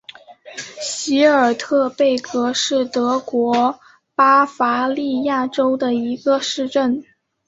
[0.81, 3.79] 席尔特贝格是德国
[4.15, 7.03] 巴伐利亚州的一个市镇。